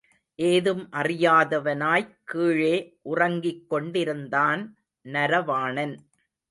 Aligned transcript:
ஏதும் 0.39 0.89
அறியாதவனாய்க் 0.91 2.15
கீழே 2.23 2.97
உறங்கிக் 3.01 3.69
கொண்டிருந்தான் 3.69 4.63
நரவாணன். 5.05 5.95